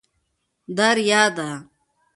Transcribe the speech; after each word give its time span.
دا 0.77 0.87
ریا 0.97 1.23
ده. 1.37 1.49